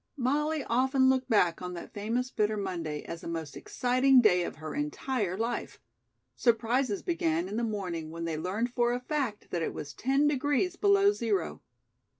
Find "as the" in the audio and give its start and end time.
3.03-3.27